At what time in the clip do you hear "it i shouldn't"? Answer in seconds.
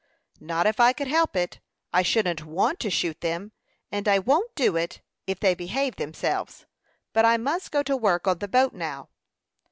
1.35-2.43